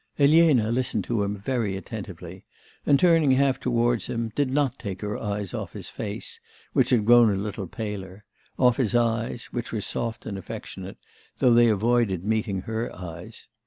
[0.17, 2.43] Elena listened to him very attentively,
[2.87, 6.39] and turning half towards him, did not take her eyes off his face,
[6.73, 8.25] which had grown a little paler
[8.57, 10.97] off his eyes, which were soft and affectionate,
[11.37, 13.47] though they avoided meeting her eyes.